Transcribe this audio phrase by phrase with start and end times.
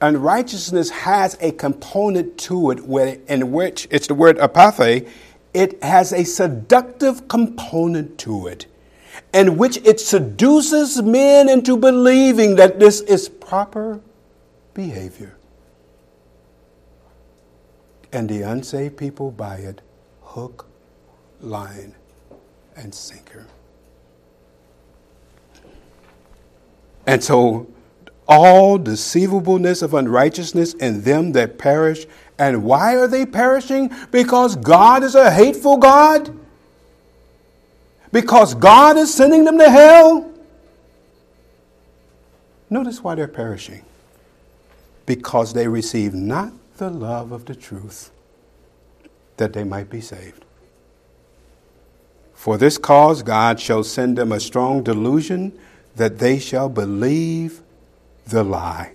[0.00, 5.08] unrighteousness has a component to it where, in which it's the word apate,
[5.54, 8.66] it has a seductive component to it,
[9.32, 14.00] in which it seduces men into believing that this is proper
[14.74, 15.36] behavior.
[18.12, 19.82] And the unsaved people buy it
[20.22, 20.66] hook,
[21.40, 21.94] line,
[22.76, 23.46] and sinker.
[27.06, 27.66] And so
[28.28, 32.06] all deceivableness of unrighteousness in them that perish.
[32.38, 33.90] And why are they perishing?
[34.10, 36.36] Because God is a hateful God?
[38.12, 40.32] Because God is sending them to hell?
[42.70, 43.84] Notice why they're perishing.
[45.06, 48.10] Because they receive not the love of the truth
[49.38, 50.44] that they might be saved.
[52.34, 55.58] For this cause, God shall send them a strong delusion
[55.96, 57.62] that they shall believe
[58.30, 58.92] the lie.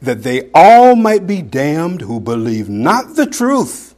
[0.00, 3.94] That they all might be damned who believe not the truth.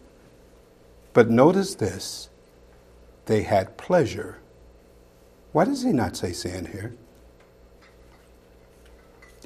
[1.13, 2.29] But notice this
[3.27, 4.39] they had pleasure.
[5.53, 6.95] Why does he not say sin here?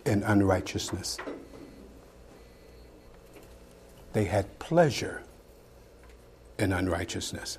[0.04, 1.18] In unrighteousness.
[4.12, 5.22] They had pleasure
[6.58, 7.58] in unrighteousness.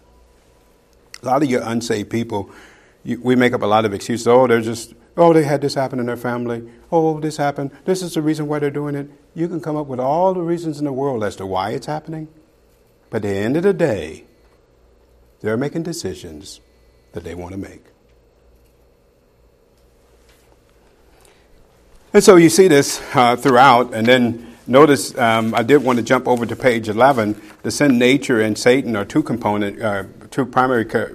[1.21, 2.49] A lot of your unsaved people,
[3.03, 4.27] you, we make up a lot of excuses.
[4.27, 6.69] Oh, they're just Oh, they had this happen in their family.
[6.91, 7.71] Oh, this happened.
[7.85, 9.09] This is the reason why they're doing it.
[9.33, 11.87] You can come up with all the reasons in the world as to why it's
[11.87, 12.27] happening.
[13.09, 14.25] But at the end of the day,
[15.41, 16.61] they're making decisions
[17.13, 17.83] that they want to make.
[22.13, 23.93] And so you see this uh, throughout.
[23.95, 27.41] And then notice um, I did want to jump over to page 11.
[27.63, 31.09] The sin nature and Satan are two component, uh, two primary co-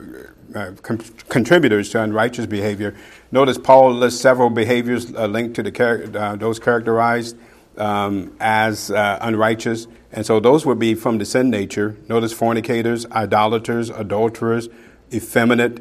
[0.55, 2.95] uh, con- contributors to unrighteous behavior.
[3.33, 7.36] Notice Paul lists several behaviors uh, linked to the char- uh, those characterized
[7.78, 11.97] um, as uh, unrighteous, and so those would be from the sin nature.
[12.08, 14.68] Notice fornicators, idolaters, adulterers,
[15.11, 15.80] effeminate,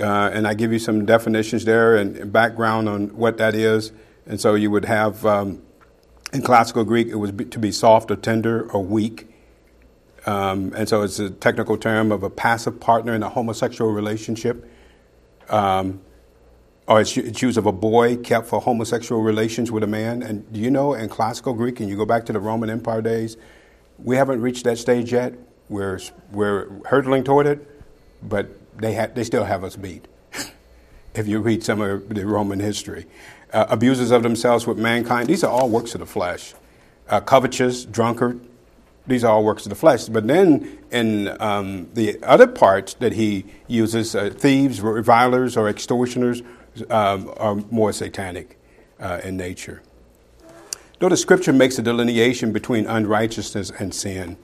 [0.00, 3.92] uh, and I give you some definitions there and background on what that is.
[4.26, 5.62] And so you would have um,
[6.32, 9.28] in classical Greek it was to be soft or tender or weak.
[10.26, 14.68] Um, and so it's a technical term of a passive partner in a homosexual relationship.
[15.48, 16.00] Um,
[16.90, 20.24] or it's, it's used of a boy kept for homosexual relations with a man.
[20.24, 23.00] And do you know in classical Greek, and you go back to the Roman Empire
[23.00, 23.36] days,
[24.00, 25.34] we haven't reached that stage yet.
[25.68, 26.00] We're,
[26.32, 27.64] we're hurtling toward it,
[28.28, 30.08] but they, ha- they still have us beat.
[31.14, 33.06] if you read some of the Roman history,
[33.52, 36.54] uh, abuses of themselves with mankind, these are all works of the flesh.
[37.08, 38.40] Uh, covetous, drunkard,
[39.06, 40.06] these are all works of the flesh.
[40.06, 46.42] But then in um, the other parts that he uses, uh, thieves, revilers, or extortioners,
[46.88, 48.58] um, are more satanic
[48.98, 49.82] uh, in nature.
[50.98, 54.36] Though the scripture makes a delineation between unrighteousness and sin.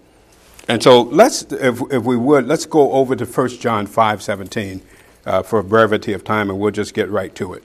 [0.68, 4.82] And so let's, if, if we would, let's go over to 1 John 5 17
[5.26, 7.62] uh, for brevity of time, and we'll just get right to it.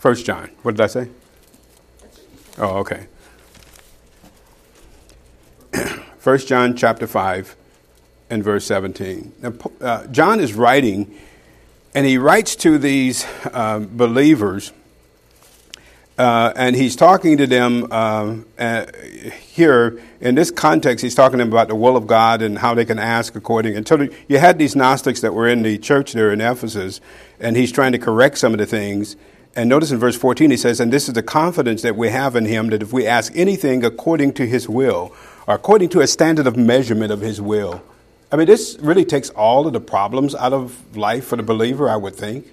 [0.00, 1.08] 1 John, what did I say?
[2.58, 3.06] Oh, okay.
[6.22, 7.56] 1 John chapter 5
[8.30, 9.32] and verse 17.
[9.42, 11.14] Now, uh, John is writing
[11.96, 14.70] and he writes to these um, believers,
[16.18, 18.84] uh, and he's talking to them um, uh,
[19.32, 21.02] here in this context.
[21.02, 23.78] He's talking to them about the will of God and how they can ask according.
[23.78, 27.00] And so you had these Gnostics that were in the church there in Ephesus,
[27.40, 29.16] and he's trying to correct some of the things.
[29.54, 32.36] And notice in verse 14 he says, And this is the confidence that we have
[32.36, 35.14] in him that if we ask anything according to his will,
[35.48, 37.82] or according to a standard of measurement of his will,
[38.30, 41.88] I mean, this really takes all of the problems out of life for the believer,
[41.88, 42.52] I would think.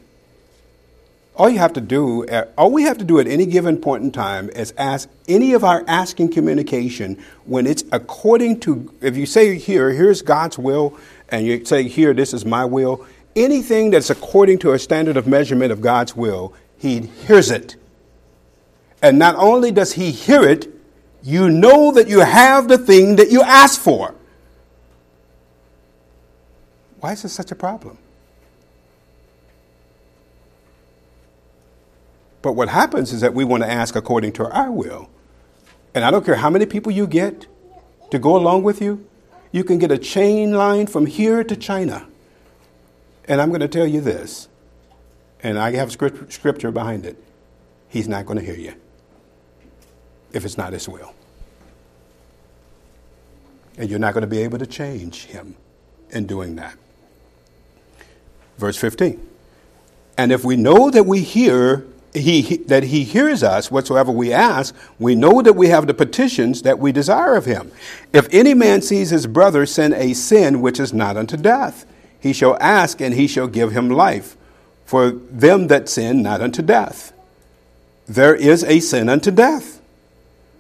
[1.36, 4.04] All you have to do, uh, all we have to do at any given point
[4.04, 9.26] in time is ask any of our asking communication when it's according to, if you
[9.26, 10.96] say here, here's God's will,
[11.30, 13.04] and you say here, this is my will,
[13.36, 17.78] anything that's according to a standard of measurement of God's will, He hears it.
[19.02, 20.68] And not only does He hear it,
[21.24, 24.14] you know that you have the thing that you asked for.
[27.04, 27.98] Why is this such a problem?
[32.42, 35.10] But what happens is that we want to ask according to our will.
[35.94, 37.46] And I don't care how many people you get
[38.12, 39.06] to go along with you,
[39.52, 42.08] you can get a chain line from here to China.
[43.26, 44.48] And I'm going to tell you this,
[45.42, 47.22] and I have scripture behind it.
[47.90, 48.76] He's not going to hear you
[50.32, 51.14] if it's not his will.
[53.78, 55.58] And you're not going to be able to change him
[56.10, 56.78] in doing that.
[58.58, 59.30] Verse 15.
[60.18, 64.76] And if we know that we hear he, that he hears us whatsoever we ask,
[65.00, 67.72] we know that we have the petitions that we desire of him.
[68.12, 71.86] If any man sees his brother sin a sin which is not unto death,
[72.20, 74.38] he shall ask, and he shall give him life.
[74.86, 77.12] For them that sin not unto death.
[78.06, 79.82] There is a sin unto death.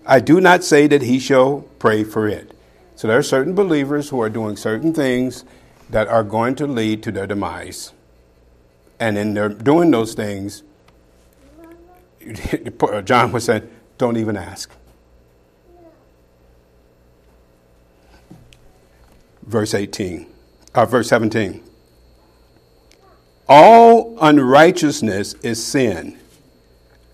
[0.06, 2.52] I do not say that he shall pray for it.
[2.96, 5.46] So there are certain believers who are doing certain things
[5.94, 7.94] that are going to lead to their demise.
[9.00, 10.64] And in their doing those things,
[13.06, 13.70] John was saying,
[14.00, 14.72] don't even ask.
[19.44, 20.26] Verse 18,
[20.74, 21.64] uh, verse 17.
[23.48, 26.18] All unrighteousness is sin,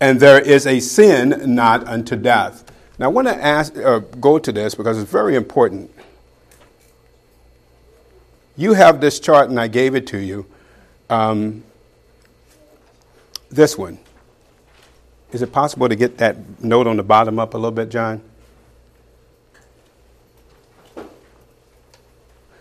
[0.00, 2.64] and there is a sin not unto death.
[2.98, 5.90] Now, I want to ask, uh, go to this because it's very important.
[8.60, 10.44] You have this chart, and I gave it to you.
[11.08, 11.64] Um,
[13.48, 13.98] this one.
[15.32, 18.20] Is it possible to get that note on the bottom up a little bit, John?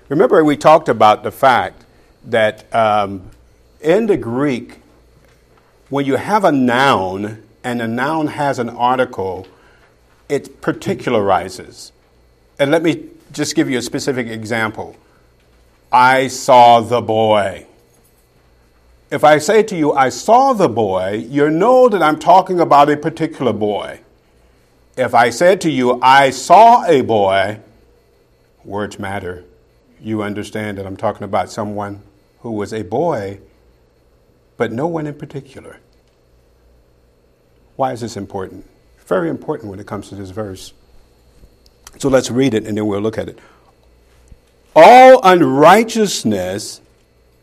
[0.08, 1.84] Remember, we talked about the fact
[2.24, 3.32] that um,
[3.82, 4.80] in the Greek,
[5.90, 9.48] when you have a noun and a noun has an article,
[10.30, 11.92] it particularizes.
[12.58, 14.96] And let me just give you a specific example.
[15.92, 17.66] I saw the boy.
[19.10, 22.90] If I say to you, I saw the boy, you know that I'm talking about
[22.90, 24.02] a particular boy.
[24.96, 27.60] If I said to you, I saw a boy,
[28.64, 29.46] words matter.
[30.00, 32.04] You understand that I'm talking about someone
[32.42, 33.40] who was a boy,
[34.58, 35.80] but no one in particular.
[37.78, 38.70] Why is this important?
[39.08, 40.74] Very important when it comes to this verse.
[41.98, 43.40] So let's read it and then we'll look at it.
[44.76, 46.82] All unrighteousness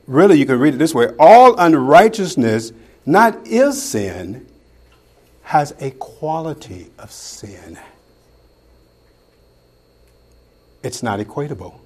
[0.06, 2.72] really, you can read it this way all unrighteousness,
[3.04, 4.46] not is sin,
[5.42, 7.78] has a quality of sin.
[10.82, 11.80] It's not equatable.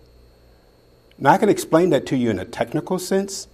[1.18, 3.46] Now, I can explain that to you in a technical sense,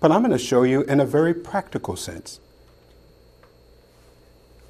[0.00, 2.40] but I'm going to show you in a very practical sense.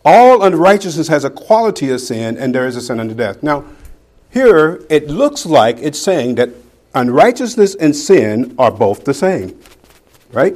[0.05, 3.43] All unrighteousness has a quality of sin, and there is a sin unto death.
[3.43, 3.65] Now,
[4.37, 6.51] here it looks like it's saying that
[6.95, 9.59] unrighteousness and sin are both the same.
[10.31, 10.55] Right?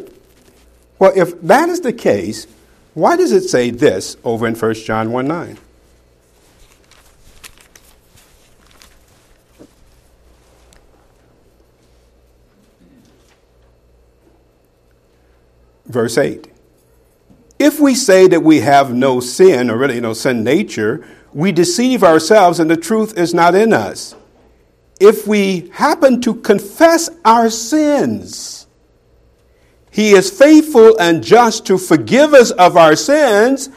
[0.98, 2.46] Well, if that is the case,
[2.92, 5.58] why does it say this over in 1 John 1 9?
[15.86, 16.48] Verse 8.
[17.58, 22.02] If we say that we have no sin, or really no sin nature, we deceive
[22.02, 24.14] ourselves and the truth is not in us
[25.00, 28.66] if we happen to confess our sins,
[29.90, 33.70] He is faithful and just to forgive us of our sins.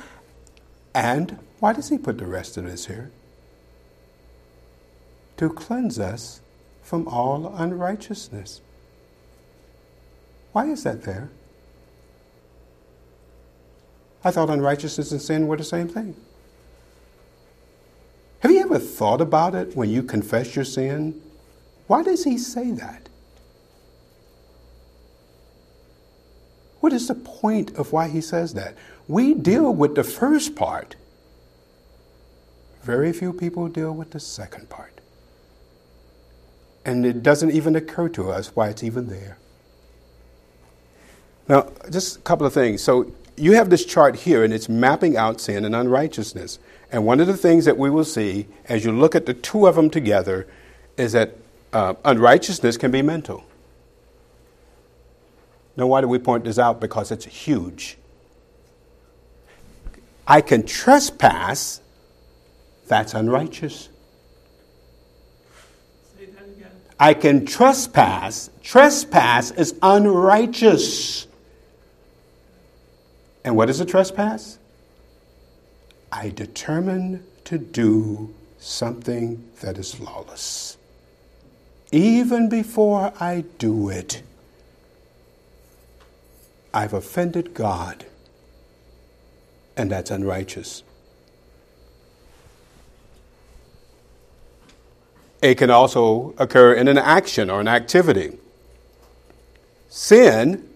[0.94, 3.10] And why does He put the rest of this here?
[5.38, 6.42] To cleanse us
[6.84, 8.60] from all unrighteousness.
[10.52, 11.30] Why is that there?
[14.26, 16.16] I thought unrighteousness and sin were the same thing.
[18.44, 21.22] Have you ever thought about it when you confess your sin?
[21.88, 23.08] Why does he say that?
[26.82, 28.76] What is the point of why he says that?
[29.08, 30.98] We deal with the first part.
[32.82, 35.00] Very few people deal with the second part.
[36.84, 39.38] And it doesn't even occur to us why it's even there.
[41.48, 42.84] Now, just a couple of things.
[42.84, 46.60] So, you have this chart here, and it's mapping out sin and unrighteousness.
[46.94, 49.66] And one of the things that we will see as you look at the two
[49.66, 50.48] of them together
[50.96, 51.36] is that
[51.74, 53.44] uh, unrighteousness can be mental.
[55.76, 56.80] Now, why do we point this out?
[56.80, 57.98] Because it's huge.
[60.28, 61.82] I can trespass,
[62.88, 63.90] that's unrighteous.
[66.22, 66.72] Again.
[67.00, 68.52] I can trespass.
[68.62, 71.26] Trespass is unrighteous.
[73.44, 74.60] And what is a trespass?
[76.16, 80.78] I determine to do something that is lawless.
[81.92, 84.22] Even before I do it,
[86.72, 88.06] I've offended God,
[89.76, 90.84] and that's unrighteous.
[95.42, 98.38] It can also occur in an action or an activity.
[99.90, 100.70] Sin,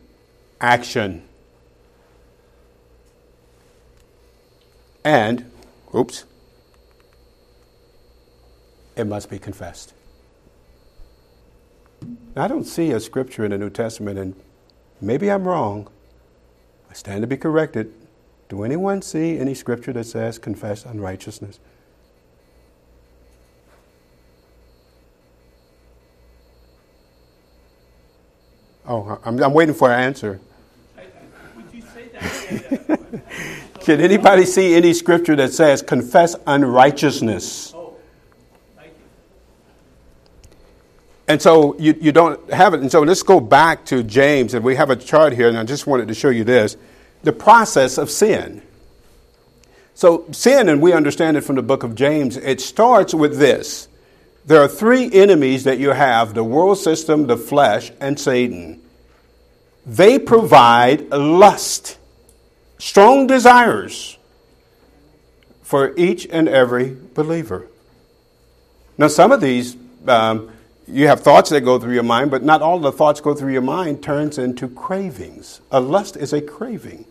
[0.60, 1.27] action.
[5.08, 5.50] And,
[5.96, 6.26] oops,
[8.98, 9.94] it must be confessed.
[12.36, 14.36] I don't see a scripture in the New Testament, and
[15.00, 15.88] maybe I'm wrong.
[16.92, 17.94] I stand to be corrected.
[18.50, 21.58] Do anyone see any scripture that says confess unrighteousness?
[28.86, 30.42] Oh, I'm, I'm waiting for an answer.
[33.88, 37.74] Can anybody see any scripture that says confess unrighteousness?
[41.30, 42.82] And so you, you don't have it.
[42.82, 45.64] And so let's go back to James, and we have a chart here, and I
[45.64, 46.76] just wanted to show you this
[47.24, 48.62] the process of sin.
[49.96, 53.88] So, sin, and we understand it from the book of James, it starts with this.
[54.46, 58.82] There are three enemies that you have the world system, the flesh, and Satan.
[59.86, 61.97] They provide lust,
[62.78, 64.18] strong desires
[65.62, 67.68] for each and every believer.
[68.98, 69.76] Now, some of these
[70.08, 70.50] um,
[70.88, 73.52] you have thoughts that go through your mind, but not all the thoughts go through
[73.52, 75.60] your mind turns into cravings.
[75.70, 77.06] A lust is a craving.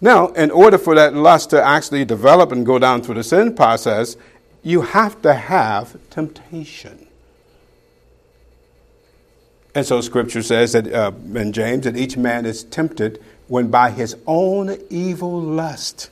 [0.00, 3.54] Now, in order for that lust to actually develop and go down through the sin
[3.54, 4.16] process,
[4.62, 7.06] you have to have temptation.
[9.74, 13.90] And so Scripture says that uh, in James that each man is tempted when by
[13.90, 16.10] his own evil lust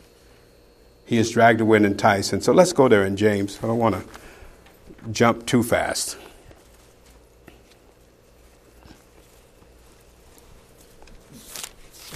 [1.05, 2.33] he is dragged away and enticed.
[2.33, 3.59] And so let's go there in James.
[3.63, 6.19] I don't want to jump too fast.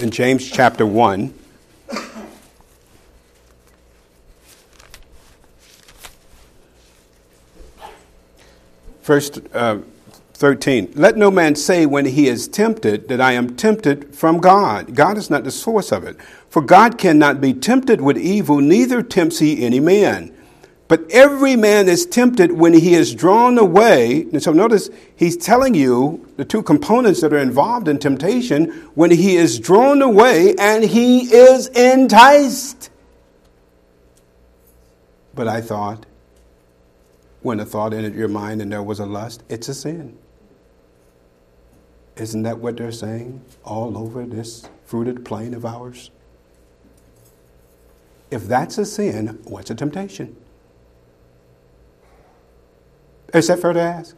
[0.00, 1.34] In James chapter 1,
[9.02, 9.78] first uh,
[10.40, 10.92] 13.
[10.94, 14.94] Let no man say when he is tempted that I am tempted from God.
[14.94, 16.16] God is not the source of it.
[16.48, 20.34] For God cannot be tempted with evil, neither tempts he any man.
[20.88, 24.22] But every man is tempted when he is drawn away.
[24.32, 29.10] And so notice he's telling you the two components that are involved in temptation when
[29.10, 32.88] he is drawn away and he is enticed.
[35.34, 36.06] But I thought,
[37.42, 40.16] when a thought entered your mind and there was a lust, it's a sin.
[42.20, 46.10] Isn't that what they're saying all over this fruited plain of ours?
[48.30, 50.36] If that's a sin, what's a temptation?
[53.32, 54.14] Is that fair to ask?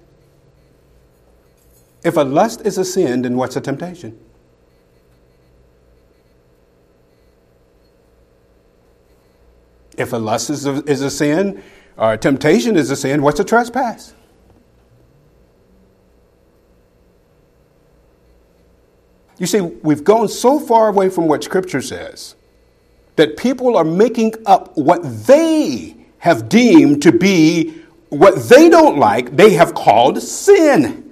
[2.02, 4.18] If a lust is a sin, then what's a temptation?
[9.96, 11.62] If a lust is a, is a sin,
[11.96, 14.14] or a temptation is a sin, what's a trespass?
[19.38, 22.36] You see, we've gone so far away from what Scripture says
[23.16, 29.34] that people are making up what they have deemed to be what they don't like,
[29.36, 31.10] they have called sin.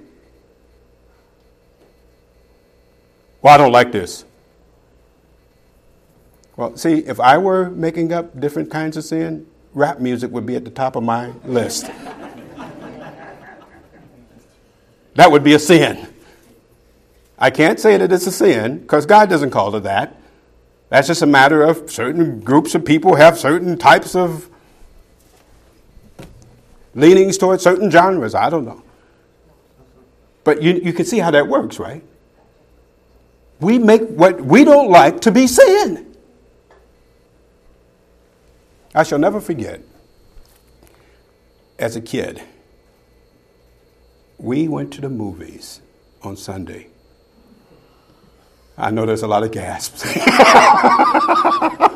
[3.41, 4.23] Well, I don't like this.
[6.55, 10.55] Well, see, if I were making up different kinds of sin, rap music would be
[10.55, 11.85] at the top of my list.
[15.15, 16.10] that would be a sin.
[17.41, 20.15] I can't say that it's a sin because God doesn't call it that.
[20.89, 24.47] That's just a matter of certain groups of people have certain types of
[26.93, 28.35] leanings towards certain genres.
[28.35, 28.83] I don't know.
[30.43, 32.03] But you, you can see how that works, right?
[33.59, 36.15] We make what we don't like to be sin.
[38.93, 39.81] I shall never forget,
[41.79, 42.43] as a kid,
[44.37, 45.81] we went to the movies
[46.21, 46.90] on Sunday.
[48.81, 50.03] I know there's a lot of gasps.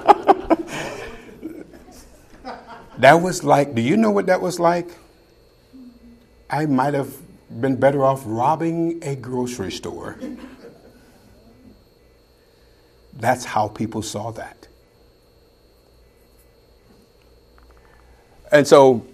[3.00, 4.90] That was like, do you know what that was like?
[6.50, 7.14] I might have
[7.62, 10.18] been better off robbing a grocery store.
[13.14, 14.68] That's how people saw that.
[18.52, 19.06] And so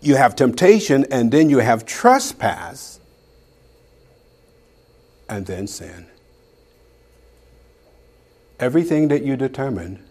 [0.00, 3.00] you have temptation, and then you have trespass,
[5.28, 6.06] and then sin.
[8.60, 10.02] Everything that you determine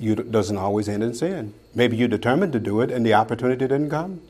[0.00, 1.52] you doesn't always end in sin.
[1.74, 4.22] Maybe you determined to do it and the opportunity didn't come.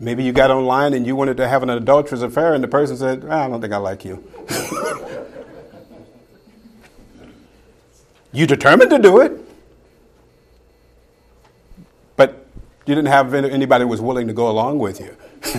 [0.00, 2.96] Maybe you got online and you wanted to have an adulterous affair and the person
[2.96, 4.22] said, ah, I don't think I like you.
[8.32, 9.32] you determined to do it,
[12.16, 12.46] but
[12.86, 15.16] you didn't have anybody who was willing to go along with you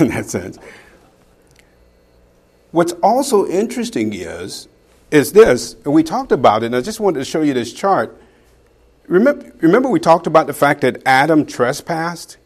[0.00, 0.58] in that sense.
[2.72, 4.68] What's also interesting is
[5.10, 7.72] is this, and we talked about it, and I just wanted to show you this
[7.72, 8.16] chart.
[9.08, 12.36] Remember, remember we talked about the fact that Adam trespassed?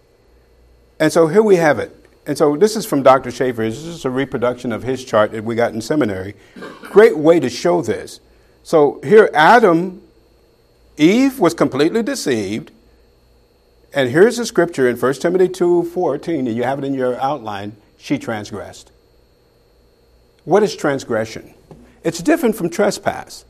[0.98, 1.94] And so here we have it.
[2.26, 3.30] and so this is from Dr.
[3.30, 3.68] Chafer.
[3.68, 6.34] This is a reproduction of his chart that we got in seminary.
[6.84, 8.20] Great way to show this.
[8.62, 10.00] So here, Adam,
[10.96, 12.70] Eve was completely deceived.
[13.92, 17.20] And here's the scripture in 1 Timothy 2 14, and you have it in your
[17.20, 17.76] outline.
[17.98, 18.90] She transgressed.
[20.44, 21.54] What is transgression?
[22.02, 23.44] It's different from trespass.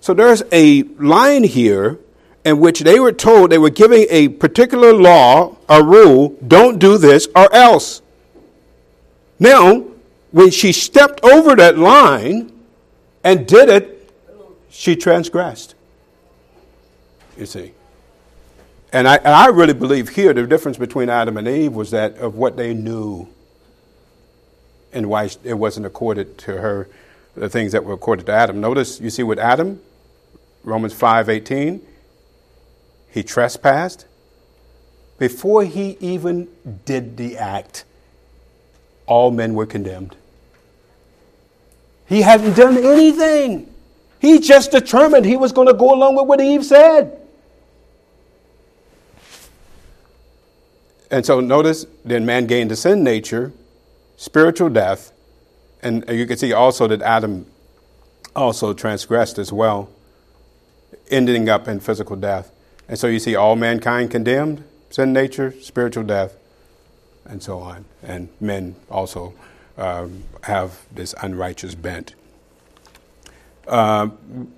[0.00, 1.98] So there's a line here
[2.44, 6.98] in which they were told they were giving a particular law, a rule, don't do
[6.98, 8.02] this or else.
[9.38, 9.84] Now,
[10.32, 12.52] when she stepped over that line
[13.22, 14.10] and did it,
[14.70, 15.74] she transgressed.
[17.36, 17.72] You see.
[18.92, 22.16] And I, and I really believe here the difference between Adam and Eve was that
[22.18, 23.28] of what they knew
[24.92, 26.88] and why it wasn't accorded to her
[27.34, 28.60] the things that were accorded to Adam.
[28.60, 29.80] Notice, you see with Adam,
[30.64, 31.80] Romans 5:18,
[33.10, 34.06] he trespassed
[35.18, 36.48] before he even
[36.84, 37.84] did the act.
[39.06, 40.16] All men were condemned.
[42.06, 43.72] He hadn't done anything.
[44.20, 47.18] He just determined he was going to go along with what Eve said.
[51.10, 53.52] And so notice, then man gained the sin nature,
[54.22, 55.12] spiritual death,
[55.82, 57.44] and you can see also that Adam
[58.36, 59.90] also transgressed as well,
[61.10, 62.52] ending up in physical death.
[62.86, 66.36] And so you see all mankind condemned, sin nature, spiritual death,
[67.24, 67.84] and so on.
[68.00, 69.34] And men also
[69.76, 72.14] um, have this unrighteous bent.
[73.66, 74.06] Uh,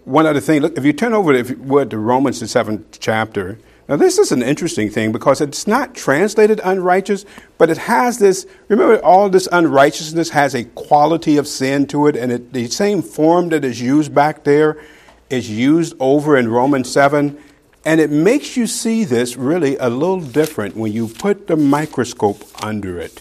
[0.05, 2.99] one other thing, look, if you turn over, if you would, to Romans, the seventh
[3.01, 7.27] chapter, now, this is an interesting thing because it's not translated unrighteous,
[7.59, 8.47] but it has this.
[8.69, 13.03] Remember, all this unrighteousness has a quality of sin to it, and it, the same
[13.03, 14.83] form that is used back there
[15.29, 17.39] is used over in Romans 7.
[17.85, 22.43] And it makes you see this really a little different when you put the microscope
[22.65, 23.21] under it,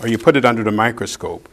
[0.00, 1.50] or you put it under the microscope.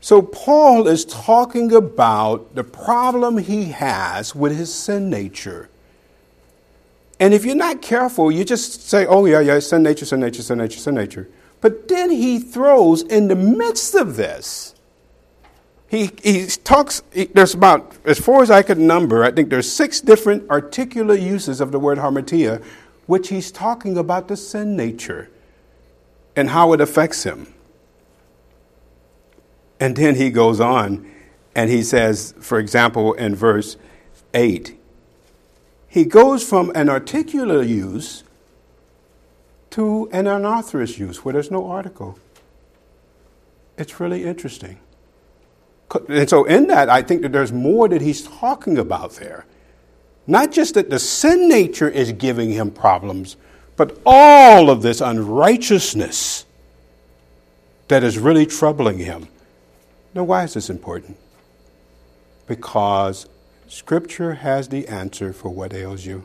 [0.00, 5.68] So, Paul is talking about the problem he has with his sin nature.
[7.20, 10.42] And if you're not careful, you just say, oh, yeah, yeah, sin nature, sin nature,
[10.42, 11.28] sin nature, sin nature.
[11.60, 14.74] But then he throws in the midst of this,
[15.88, 19.70] he, he talks, he, there's about, as far as I could number, I think there's
[19.70, 22.62] six different articular uses of the word hamartia,
[23.06, 25.30] which he's talking about the sin nature
[26.34, 27.54] and how it affects him.
[29.78, 31.08] And then he goes on
[31.54, 33.76] and he says, for example, in verse
[34.32, 34.76] 8,
[35.94, 38.24] he goes from an articular use
[39.70, 42.18] to an anarthrous use where there's no article.
[43.78, 44.80] It's really interesting.
[46.08, 49.46] And so, in that, I think that there's more that he's talking about there.
[50.26, 53.36] Not just that the sin nature is giving him problems,
[53.76, 56.44] but all of this unrighteousness
[57.86, 59.28] that is really troubling him.
[60.12, 61.18] Now, why is this important?
[62.48, 63.28] Because
[63.66, 66.24] Scripture has the answer for what ails you.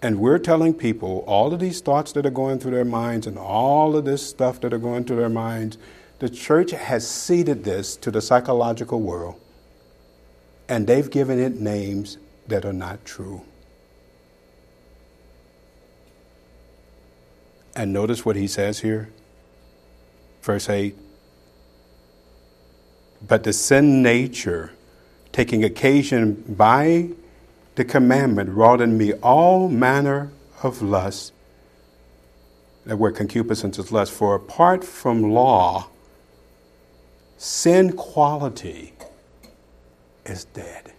[0.00, 3.36] And we're telling people all of these thoughts that are going through their minds and
[3.36, 5.76] all of this stuff that are going through their minds,
[6.20, 9.40] the church has ceded this to the psychological world.
[10.68, 13.42] And they've given it names that are not true.
[17.74, 19.10] And notice what he says here.
[20.42, 20.96] Verse 8.
[23.26, 24.72] But the sin nature
[25.38, 27.08] taking occasion by
[27.76, 30.32] the commandment, wrought in me all manner
[30.64, 31.32] of lust.
[32.86, 34.10] That word concupiscence is lust.
[34.10, 35.90] For apart from law,
[37.36, 38.94] sin quality
[40.26, 40.92] is dead.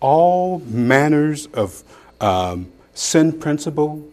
[0.00, 1.84] All manners of
[2.20, 4.04] um, sin principle,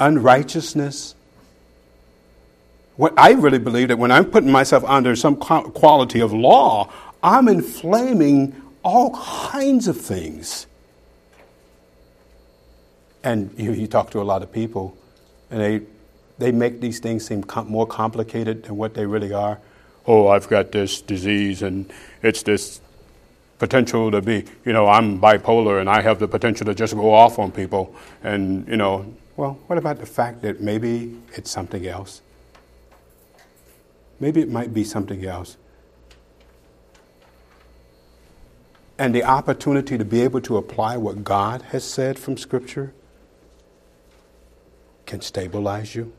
[0.00, 1.14] unrighteousness,
[2.98, 7.46] what I really believe that when I'm putting myself under some quality of law, I'm
[7.46, 10.66] inflaming all kinds of things.
[13.22, 14.96] And you, you talk to a lot of people,
[15.48, 15.82] and they,
[16.38, 19.60] they make these things seem com- more complicated than what they really are.
[20.04, 22.80] Oh, I've got this disease, and it's this
[23.60, 27.14] potential to be, you know, I'm bipolar and I have the potential to just go
[27.14, 27.94] off on people.
[28.24, 32.22] And, you know, well, what about the fact that maybe it's something else?
[34.20, 35.56] Maybe it might be something else.
[38.98, 42.92] And the opportunity to be able to apply what God has said from Scripture
[45.06, 46.12] can stabilize you.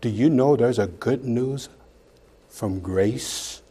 [0.00, 1.68] Do you know there's a good news
[2.48, 3.62] from grace,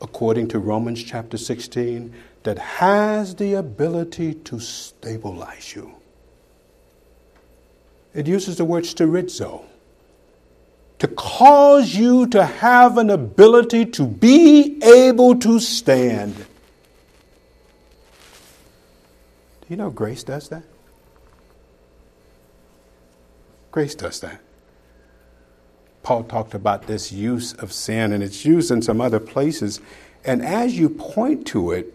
[0.00, 2.12] according to Romans chapter 16,
[2.42, 5.94] that has the ability to stabilize you?
[8.12, 9.64] It uses the word sterizo.
[11.00, 16.36] To cause you to have an ability to be able to stand.
[16.36, 16.44] Do
[19.68, 20.62] you know grace does that?
[23.70, 24.40] Grace does that.
[26.02, 29.80] Paul talked about this use of sin, and it's used in some other places.
[30.24, 31.92] And as you point to it,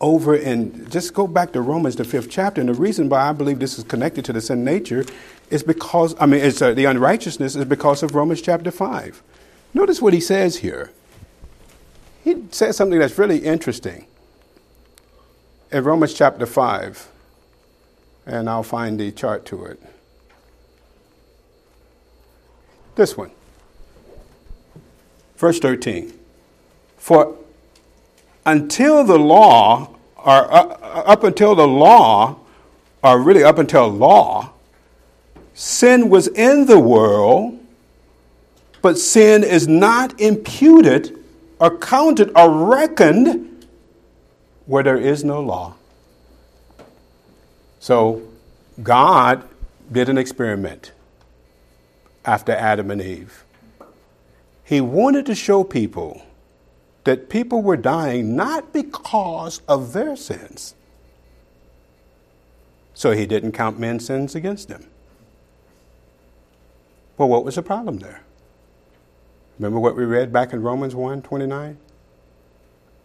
[0.00, 3.32] over in just go back to Romans, the fifth chapter, and the reason why I
[3.32, 5.04] believe this is connected to the sin nature
[5.50, 9.22] is because, I mean, it's, uh, the unrighteousness is because of Romans chapter 5.
[9.74, 10.92] Notice what he says here.
[12.22, 14.06] He says something that's really interesting
[15.72, 17.08] in Romans chapter 5,
[18.26, 19.82] and I'll find the chart to it.
[22.94, 23.30] This one.
[25.36, 26.12] Verse 13.
[26.96, 27.36] For
[28.48, 30.62] until the law, or uh,
[31.04, 32.38] up until the law,
[33.02, 34.50] or really up until law,
[35.52, 37.58] sin was in the world,
[38.80, 41.14] but sin is not imputed
[41.60, 43.66] or counted or reckoned
[44.64, 45.74] where there is no law.
[47.80, 48.22] So
[48.82, 49.46] God
[49.92, 50.92] did an experiment
[52.24, 53.44] after Adam and Eve.
[54.64, 56.22] He wanted to show people
[57.04, 60.74] that people were dying not because of their sins.
[62.94, 64.86] So he didn't count men's sins against them.
[67.16, 68.22] Well, what was the problem there?
[69.58, 71.78] Remember what we read back in Romans 1 29?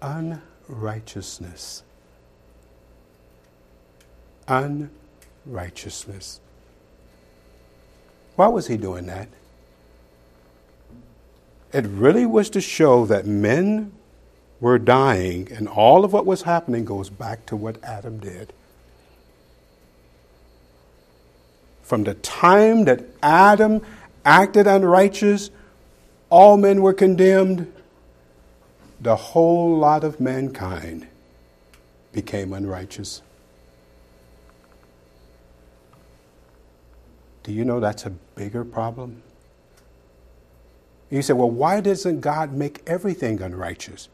[0.02, 1.84] Unrighteousness.
[4.48, 6.40] Unrighteousness.
[8.36, 9.30] Why was he doing that?
[11.74, 13.92] It really was to show that men
[14.60, 18.54] were dying, and all of what was happening goes back to what Adam did.
[21.82, 23.82] From the time that Adam
[24.24, 25.50] acted unrighteous,
[26.30, 27.74] all men were condemned,
[29.02, 31.08] the whole lot of mankind
[32.12, 33.22] became unrighteous.
[37.42, 39.24] Do you know that's a bigger problem?
[41.14, 44.10] You say, well, why doesn't God make everything unrighteous?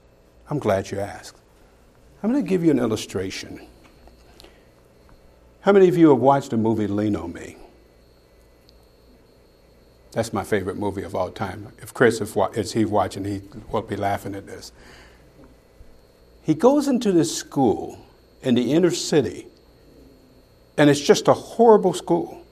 [0.50, 1.38] I'm glad you asked.
[2.22, 3.66] I'm going to give you an illustration.
[5.62, 7.56] How many of you have watched the movie Lean on Me?
[10.12, 11.72] That's my favorite movie of all time.
[11.82, 14.74] If Chris is he watching, he will be laughing at this.
[16.42, 17.98] He goes into this school
[18.42, 19.48] in the inner city,
[20.78, 22.44] and it's just a horrible school.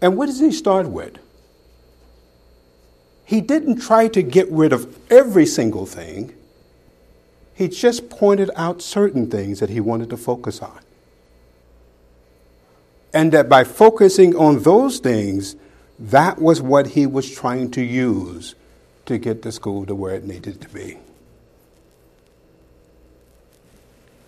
[0.00, 1.18] And what does he start with?
[3.32, 6.34] He didn't try to get rid of every single thing.
[7.54, 10.78] He just pointed out certain things that he wanted to focus on.
[13.14, 15.56] And that by focusing on those things,
[15.98, 18.54] that was what he was trying to use
[19.06, 20.98] to get the school to where it needed to be.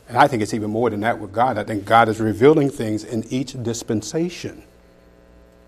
[0.09, 1.59] And I think it's even more than that with God.
[1.59, 4.63] I think God is revealing things in each dispensation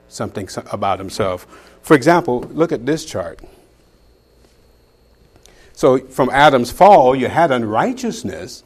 [0.08, 1.46] something about himself.
[1.82, 3.40] For example, look at this chart.
[5.72, 8.64] So from Adam's fall, you had unrighteousness,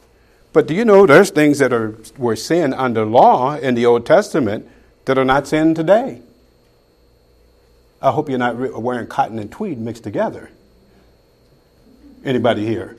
[0.53, 4.05] but do you know there's things that are were sin under law in the Old
[4.05, 4.67] Testament
[5.05, 6.21] that are not sin today?
[8.01, 10.49] I hope you're not wearing cotton and tweed mixed together.
[12.25, 12.97] Anybody here?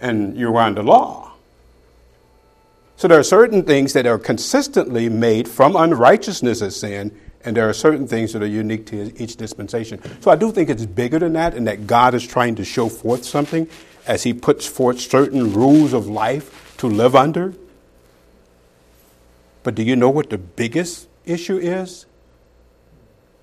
[0.00, 1.31] And you're under law.
[2.96, 7.68] So there are certain things that are consistently made from unrighteousness as sin, and there
[7.68, 10.00] are certain things that are unique to each dispensation.
[10.20, 12.88] So I do think it's bigger than that, and that God is trying to show
[12.88, 13.68] forth something
[14.06, 17.54] as He puts forth certain rules of life to live under.
[19.62, 22.06] But do you know what the biggest issue is?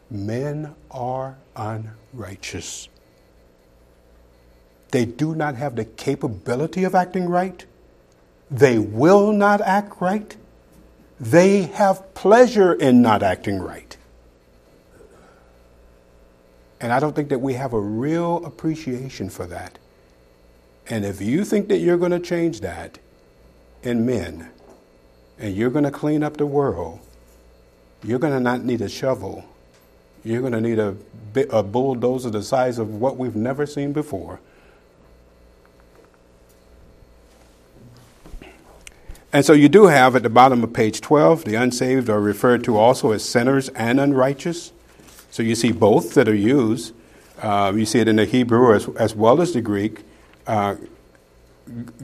[0.10, 2.90] Men are unrighteous.
[4.92, 7.66] They do not have the capability of acting right.
[8.52, 10.36] They will not act right.
[11.20, 13.96] They have pleasure in not acting right.
[16.82, 19.78] And I don't think that we have a real appreciation for that.
[20.88, 23.00] And if you think that you're going to change that
[23.84, 24.50] in men,
[25.38, 27.00] and you're going to clean up the world,
[28.04, 29.46] you're going to not need a shovel.
[30.24, 30.96] You're going to need a,
[31.50, 34.40] a bulldozer the size of what we've never seen before
[39.32, 42.64] And so you do have at the bottom of page 12, the unsaved are referred
[42.64, 44.74] to also as sinners and unrighteous.
[45.30, 46.94] So you see both that are used.
[47.40, 50.04] Uh, you see it in the Hebrew as, as well as the Greek.
[50.48, 50.76] Uh,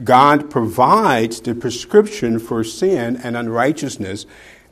[0.04, 4.26] God provides the prescription for sin and unrighteousness.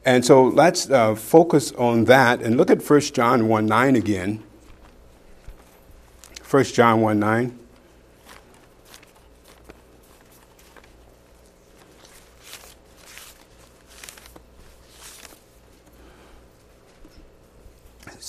[0.04, 4.44] And so let's uh, focus on that and look at 1 John 1 9 again.
[6.48, 7.58] 1 John 1 9.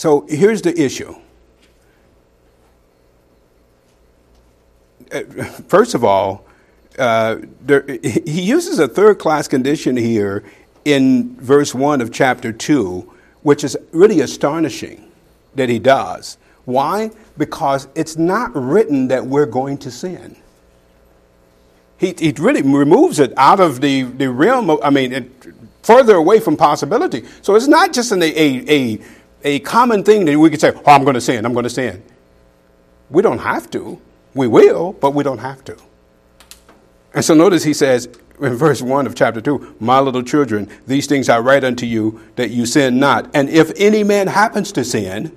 [0.06, 1.16] So here's the issue.
[5.12, 5.24] Uh,
[5.68, 6.46] first of all,
[7.00, 10.44] uh, there, he uses a third class condition here
[10.86, 15.12] in verse 1 of chapter 2, which is really astonishing
[15.56, 16.38] that he does.
[16.66, 17.10] Why?
[17.36, 20.36] Because it's not written that we're going to sin.
[21.98, 25.32] He, he really removes it out of the, the realm of, I mean, it,
[25.82, 27.24] further away from possibility.
[27.42, 29.00] So it's not just an, a, a,
[29.46, 31.70] a common thing that we could say, oh, I'm going to sin, I'm going to
[31.70, 32.04] sin.
[33.10, 34.02] We don't have to.
[34.34, 35.78] We will, but we don't have to.
[37.14, 38.10] And so notice he says
[38.42, 42.20] in verse 1 of chapter 2, My little children, these things I write unto you
[42.36, 43.30] that you sin not.
[43.34, 45.32] And if any man happens to sin,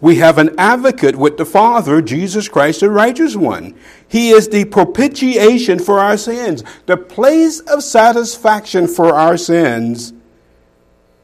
[0.00, 3.74] we have an advocate with the Father, Jesus Christ, the righteous one.
[4.08, 10.12] He is the propitiation for our sins, the place of satisfaction for our sins,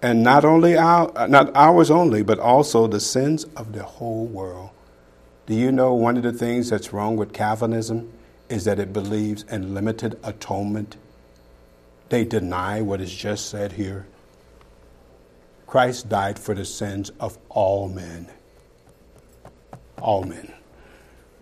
[0.00, 4.70] and not only our, not ours only, but also the sins of the whole world.
[5.46, 8.12] Do you know one of the things that's wrong with Calvinism
[8.48, 10.96] is that it believes in limited atonement?
[12.10, 14.06] They deny what is just said here.
[15.66, 18.28] Christ died for the sins of all men
[20.00, 20.52] all men.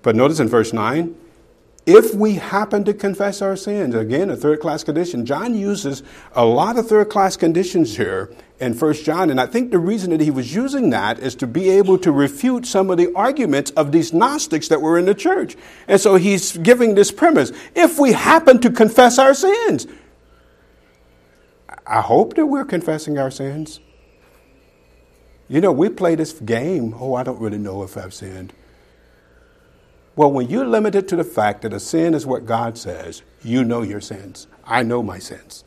[0.02, 1.14] But notice in verse 9,
[1.86, 6.44] if we happen to confess our sins, again, a third class condition, John uses a
[6.44, 9.30] lot of third class conditions here in 1 John.
[9.30, 12.10] And I think the reason that he was using that is to be able to
[12.10, 15.56] refute some of the arguments of these Gnostics that were in the church.
[15.86, 19.86] And so he's giving this premise if we happen to confess our sins,
[21.86, 23.78] I hope that we're confessing our sins.
[25.48, 26.96] You know, we play this game.
[26.98, 28.52] Oh, I don't really know if I've sinned.
[30.16, 33.62] Well, when you're limited to the fact that a sin is what God says, you
[33.62, 34.46] know your sins.
[34.64, 35.62] I know my sins.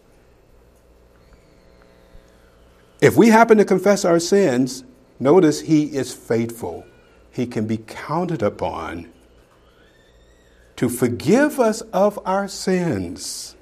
[2.99, 4.83] If we happen to confess our sins,
[5.19, 6.85] notice He is faithful.
[7.31, 9.12] He can be counted upon
[10.77, 13.55] to forgive us of our sins.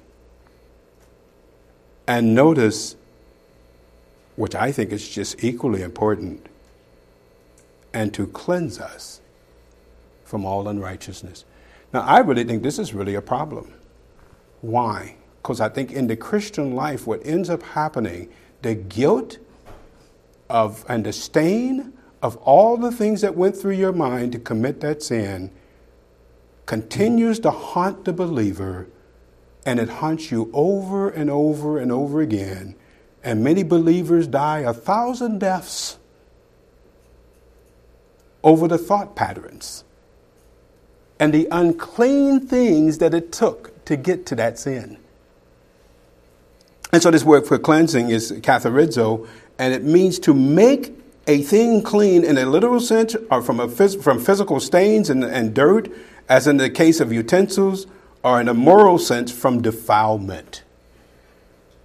[2.06, 2.96] And notice
[4.36, 6.46] which I think is just equally important,
[7.92, 9.20] and to cleanse us
[10.28, 11.44] from all unrighteousness.
[11.92, 13.72] Now, I really think this is really a problem.
[14.60, 15.16] Why?
[15.42, 18.28] Because I think in the Christian life, what ends up happening,
[18.62, 19.38] the guilt
[20.50, 24.80] of and the stain of all the things that went through your mind to commit
[24.80, 25.50] that sin
[26.66, 28.88] continues to haunt the believer,
[29.64, 32.74] and it haunts you over and over and over again
[33.22, 35.98] and many believers die a thousand deaths
[38.42, 39.84] over the thought patterns
[41.20, 44.98] and the unclean things that it took to get to that sin.
[46.92, 49.28] And so this word for cleansing is katharizo,
[49.58, 50.94] and it means to make
[51.26, 55.22] a thing clean in a literal sense or from, a phys- from physical stains and,
[55.22, 55.90] and dirt,
[56.28, 57.86] as in the case of utensils,
[58.24, 60.62] or in a moral sense from defilement.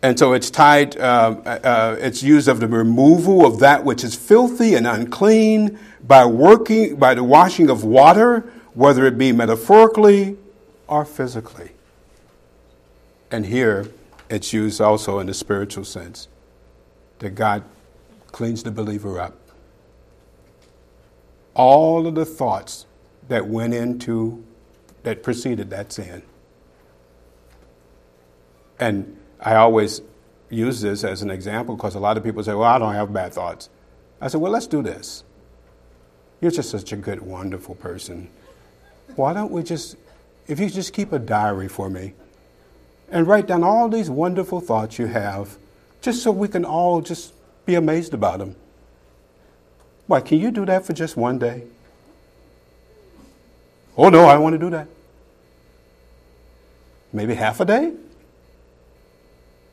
[0.02, 4.16] And so it's tied, uh, uh, it's used of the removal of that which is
[4.16, 10.38] filthy and unclean by working, by the washing of water, whether it be metaphorically
[10.88, 11.72] or physically.
[13.32, 13.88] And here
[14.30, 16.28] it's used also in the spiritual sense
[17.20, 17.64] that God
[18.28, 19.38] cleans the believer up.
[21.54, 22.86] All of the thoughts
[23.28, 24.44] that went into,
[25.04, 26.24] that preceded that sin.
[28.80, 30.02] And I always
[30.50, 33.14] use this as an example because a lot of people say, Well, I don't have
[33.14, 33.70] bad thoughts.
[34.20, 35.24] I said, Well, let's do this.
[36.42, 38.30] You're just such a good, wonderful person.
[39.16, 39.96] Why don't we just,
[40.48, 42.14] if you just keep a diary for me
[43.10, 45.58] and write down all these wonderful thoughts you have,
[46.02, 47.34] just so we can all just
[47.66, 48.56] be amazed about them?
[50.08, 51.64] Why, can you do that for just one day?
[53.96, 54.88] Oh, no, I want to do that.
[57.14, 57.94] Maybe half a day?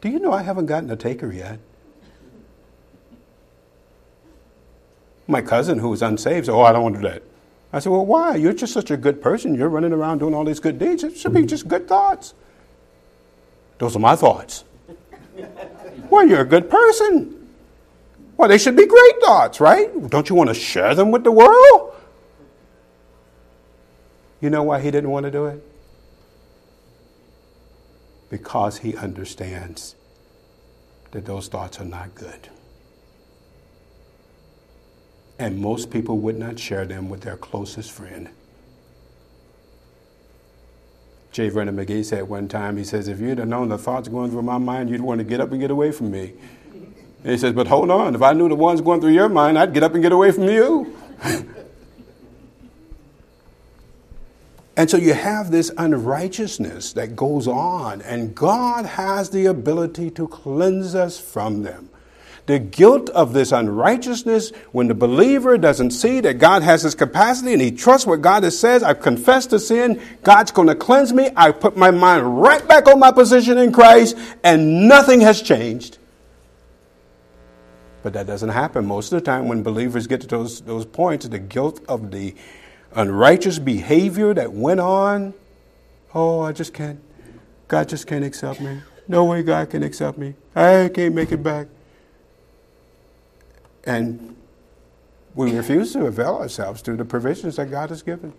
[0.00, 1.58] Do you know I haven't gotten a taker yet?
[5.26, 7.22] My cousin, who was unsaved, said, Oh, I don't want to do that.
[7.72, 8.36] I said, Well, why?
[8.36, 9.54] You're just such a good person.
[9.54, 11.04] You're running around doing all these good deeds.
[11.04, 12.34] It should be just good thoughts.
[13.78, 14.64] Those are my thoughts.
[16.10, 17.48] well, you're a good person.
[18.36, 20.08] Well, they should be great thoughts, right?
[20.08, 21.94] Don't you want to share them with the world?
[24.40, 25.62] You know why he didn't want to do it?
[28.30, 29.96] because he understands
[31.10, 32.48] that those thoughts are not good.
[35.40, 38.28] And most people would not share them with their closest friend.
[41.32, 41.48] J.
[41.48, 44.42] Vernon McGee said one time, he says, if you'd have known the thoughts going through
[44.42, 46.34] my mind, you'd want to get up and get away from me.
[46.74, 49.58] And he says, but hold on, if I knew the ones going through your mind,
[49.58, 50.94] I'd get up and get away from you.
[54.76, 60.28] and so you have this unrighteousness that goes on, and God has the ability to
[60.28, 61.88] cleanse us from them
[62.46, 67.52] the guilt of this unrighteousness when the believer doesn't see that God has his capacity
[67.52, 68.82] and he trusts what God has says.
[68.82, 70.00] I've confessed the sin.
[70.22, 71.30] God's going to cleanse me.
[71.36, 75.98] I put my mind right back on my position in Christ and nothing has changed.
[78.02, 81.28] But that doesn't happen most of the time when believers get to those, those points.
[81.28, 82.34] The guilt of the
[82.94, 85.34] unrighteous behavior that went on.
[86.14, 87.00] Oh, I just can't.
[87.68, 88.80] God just can't accept me.
[89.06, 90.34] No way God can accept me.
[90.56, 91.68] I can't make it back.
[93.84, 94.36] And
[95.34, 98.32] we refuse to avail ourselves to the provisions that God has given.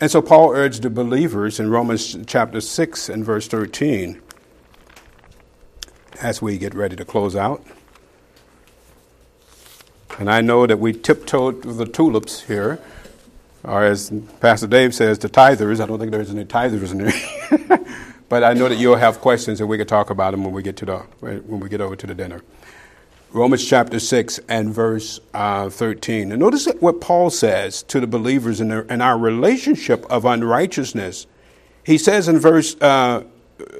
[0.00, 4.20] And so Paul urged the believers in Romans chapter 6 and verse 13
[6.20, 7.64] as we get ready to close out.
[10.18, 12.80] And I know that we tiptoed the tulips here,
[13.62, 15.80] or as Pastor Dave says, the tithers.
[15.80, 17.86] I don't think there's any tithers in there.
[18.28, 20.62] But I know that you'll have questions and we can talk about them when we
[20.62, 22.42] get to the when we get over to the dinner.
[23.30, 26.32] Romans chapter 6 and verse uh, 13.
[26.32, 31.26] And notice what Paul says to the believers in, their, in our relationship of unrighteousness.
[31.84, 33.24] He says in verse, uh,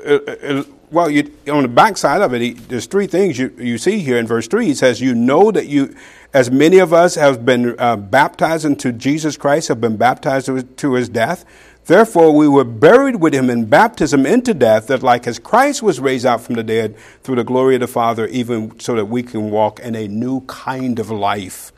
[0.06, 3.78] uh, uh well, you, on the backside of it, he, there's three things you, you
[3.78, 4.66] see here in verse 3.
[4.66, 5.94] He says, You know that you,
[6.32, 10.62] as many of us have been uh, baptized into Jesus Christ, have been baptized to,
[10.62, 11.44] to his death.
[11.88, 16.00] Therefore, we were buried with him in baptism into death, that like as Christ was
[16.00, 19.22] raised out from the dead through the glory of the Father, even so that we
[19.22, 21.72] can walk in a new kind of life.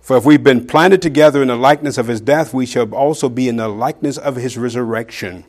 [0.00, 3.28] For if we've been planted together in the likeness of his death, we shall also
[3.28, 5.44] be in the likeness of his resurrection.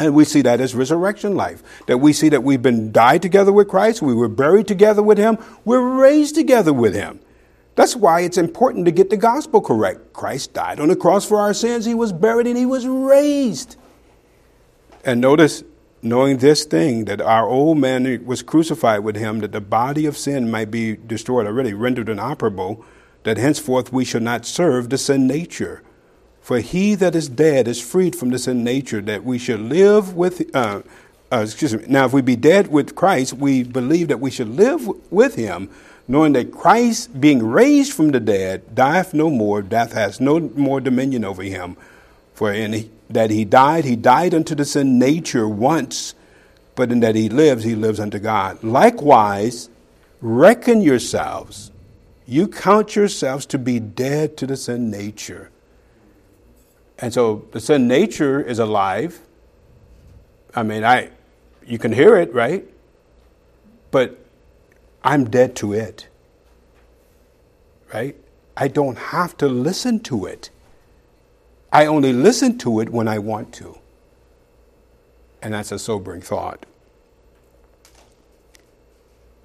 [0.00, 1.62] And we see that as resurrection life.
[1.86, 5.16] That we see that we've been died together with Christ, we were buried together with
[5.16, 7.20] him, we're raised together with him.
[7.76, 10.12] That's why it's important to get the gospel correct.
[10.12, 13.76] Christ died on the cross for our sins, he was buried, and he was raised.
[15.04, 15.62] And notice,
[16.02, 20.16] knowing this thing, that our old man was crucified with him, that the body of
[20.16, 22.84] sin might be destroyed, already rendered inoperable,
[23.22, 25.82] that henceforth we shall not serve the sin nature.
[26.40, 30.14] For he that is dead is freed from the sin nature, that we should live
[30.14, 30.54] with.
[30.54, 30.82] Uh,
[31.32, 31.84] uh, excuse me.
[31.86, 35.70] Now, if we be dead with Christ, we believe that we should live with him
[36.10, 40.80] knowing that Christ, being raised from the dead, dieth no more, death has no more
[40.80, 41.76] dominion over him.
[42.34, 46.16] For in that he died, he died unto the sin nature once,
[46.74, 48.64] but in that he lives, he lives unto God.
[48.64, 49.70] Likewise,
[50.20, 51.70] reckon yourselves,
[52.26, 55.52] you count yourselves to be dead to the sin nature.
[56.98, 59.20] And so the sin nature is alive.
[60.56, 61.10] I mean, I
[61.64, 62.64] you can hear it, right?
[63.92, 64.19] But
[65.02, 66.08] I'm dead to it.
[67.92, 68.16] Right?
[68.56, 70.50] I don't have to listen to it.
[71.72, 73.78] I only listen to it when I want to.
[75.42, 76.66] And that's a sobering thought.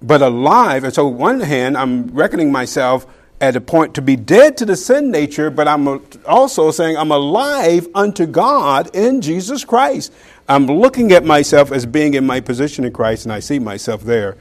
[0.02, 3.06] But alive, and so on one hand, I'm reckoning myself
[3.40, 7.10] at a point to be dead to the sin nature, but I'm also saying I'm
[7.10, 10.12] alive unto God in Jesus Christ.
[10.48, 14.02] I'm looking at myself as being in my position in Christ, and I see myself
[14.02, 14.36] there.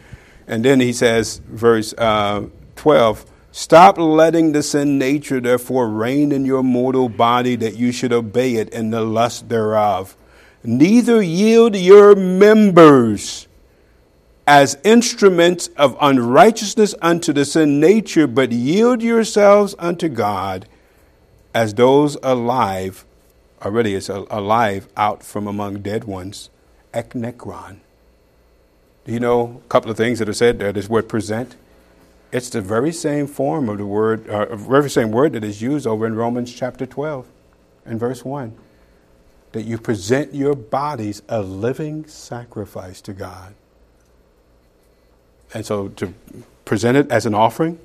[0.48, 6.44] And then he says, verse uh, 12, Stop letting the sin nature, therefore, reign in
[6.44, 10.18] your mortal body that you should obey it in the lust thereof.
[10.62, 13.48] Neither yield your members
[14.46, 20.68] as instruments of unrighteousness unto the sin nature, but yield yourselves unto God
[21.54, 23.06] as those alive,
[23.62, 26.50] already is alive out from among dead ones,
[26.94, 27.78] eknekron.
[29.06, 30.74] Do you know a couple of things that are said there?
[30.74, 31.56] This word present.
[32.32, 35.86] It's the very same form of the word, uh, very same word that is used
[35.86, 37.28] over in Romans chapter 12
[37.86, 38.58] and verse 1.
[39.52, 43.54] That you present your bodies a living sacrifice to God.
[45.54, 46.14] And so to
[46.66, 47.80] present it as an offering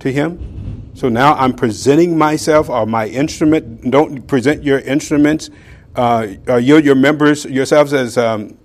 [0.00, 0.90] to Him.
[0.94, 3.88] So now I'm presenting myself or my instrument.
[3.88, 5.48] Don't present your instruments,
[5.94, 6.26] uh,
[6.60, 8.58] your members, yourselves as um,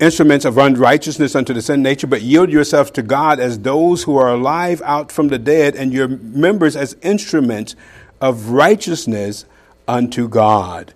[0.00, 4.16] instruments of unrighteousness unto the sin nature, but yield yourselves to God as those who
[4.16, 7.76] are alive out from the dead, and your members as instruments
[8.20, 9.44] of righteousness
[9.86, 10.94] unto God.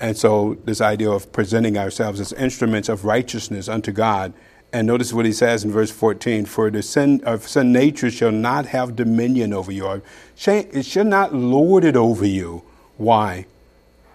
[0.00, 4.34] And so, this idea of presenting ourselves as instruments of righteousness unto God.
[4.72, 8.32] And notice what he says in verse 14 For the sin of sin nature shall
[8.32, 10.02] not have dominion over you,
[10.46, 12.64] it shall not lord it over you.
[12.96, 13.46] Why?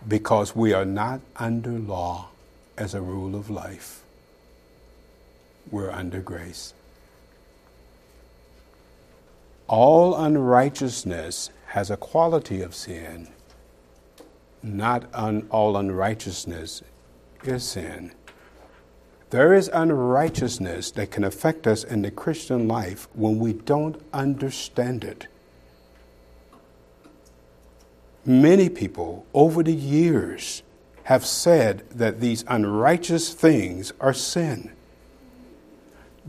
[0.08, 2.30] Because we are not under law
[2.78, 3.99] as a rule of life,
[5.72, 6.74] we're under grace.
[9.68, 13.28] All unrighteousness has a quality of sin.
[14.64, 16.82] Not un- all unrighteousness
[17.44, 18.12] is sin.
[19.30, 25.04] There is unrighteousness that can affect us in the Christian life when we don't understand
[25.04, 25.28] it.
[28.26, 30.64] Many people over the years
[31.04, 34.72] have said that these unrighteous things are sin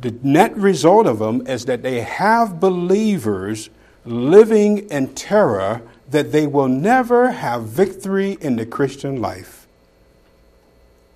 [0.01, 3.71] the net result of them is that they have believers
[4.05, 9.69] living in terror that they will never have victory in the Christian life.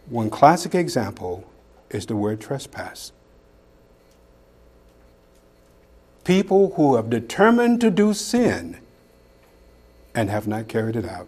[0.08, 1.44] One classic example
[1.90, 3.12] is the word trespass.
[6.24, 8.78] People who have determined to do sin
[10.14, 11.26] and have not carried it out.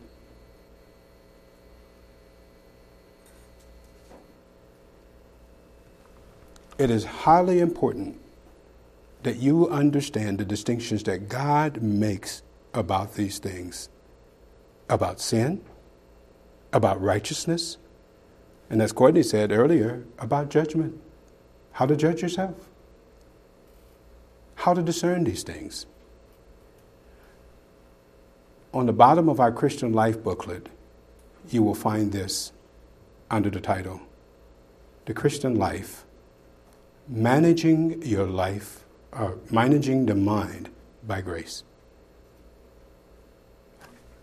[6.79, 8.21] It is highly important
[9.23, 12.43] that you understand the distinctions that God makes
[12.75, 13.89] about these things
[14.89, 15.61] about sin,
[16.73, 17.79] about righteousness,
[18.71, 21.01] and as Courtney said earlier, about judgment.
[21.73, 22.55] How to judge yourself,
[24.55, 25.85] how to discern these things.
[28.73, 30.71] On the bottom of our Christian Life booklet,
[31.51, 32.53] you will find this
[33.31, 34.01] under the title
[35.05, 36.06] The Christian Life
[37.09, 40.69] managing your life, or uh, managing the mind
[41.07, 41.63] by grace.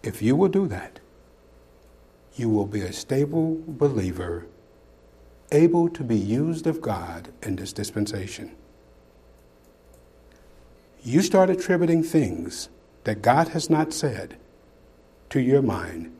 [0.03, 0.99] If you will do that,
[2.35, 4.47] you will be a stable believer,
[5.51, 8.55] able to be used of God in this dispensation.
[11.03, 12.69] You start attributing things
[13.03, 14.37] that God has not said
[15.29, 16.15] to your mind.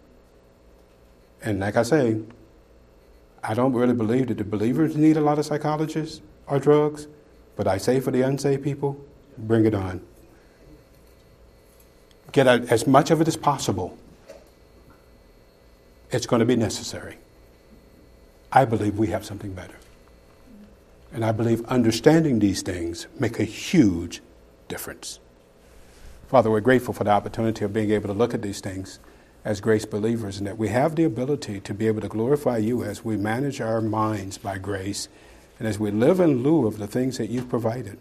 [1.41, 2.22] And like I say,
[3.43, 7.08] I don't really believe that the believers need a lot of psychologists or drugs,
[7.56, 9.00] but I say for the unsaved people,
[9.38, 10.02] bring it on.
[12.32, 13.98] Get as much of it as possible.
[16.12, 17.18] It's going to be necessary.
[18.52, 19.76] I believe we have something better.
[21.12, 24.22] And I believe understanding these things make a huge
[24.68, 25.20] difference.
[26.28, 29.00] Father, we're grateful for the opportunity of being able to look at these things
[29.46, 32.84] as grace believers and that we have the ability to be able to glorify you
[32.84, 35.08] as we manage our minds by grace
[35.60, 37.97] and as we live in lieu of the things that you've provided,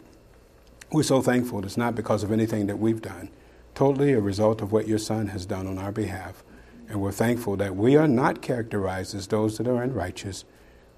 [0.90, 3.30] we're so thankful it's not because of anything that we've done,
[3.74, 6.42] totally a result of what your Son has done on our behalf.
[6.88, 10.44] And we're thankful that we are not characterized as those that are unrighteous,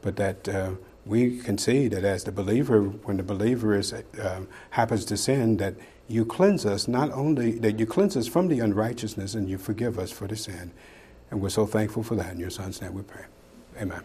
[0.02, 0.72] but that uh,
[1.06, 4.40] we can see that as the believer, when the believer is, uh,
[4.70, 5.74] happens to sin, that
[6.08, 9.98] you cleanse us not only that you cleanse us from the unrighteousness and you forgive
[9.98, 10.72] us for the sin.
[11.30, 12.32] And we're so thankful for that.
[12.32, 13.24] In your Son's name we pray.
[13.80, 14.04] Amen.